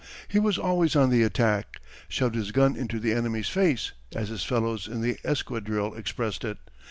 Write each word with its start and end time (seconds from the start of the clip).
He 0.27 0.39
was 0.39 0.57
always 0.57 0.95
on 0.95 1.11
the 1.11 1.21
attack 1.21 1.79
"shoved 2.09 2.33
his 2.33 2.51
gun 2.51 2.75
into 2.75 2.99
the 2.99 3.13
enemy's 3.13 3.49
face" 3.49 3.91
as 4.15 4.29
his 4.29 4.43
fellows 4.43 4.87
in 4.87 5.01
the 5.01 5.19
escadrille 5.23 5.93
expressed 5.93 6.43
it. 6.43 6.57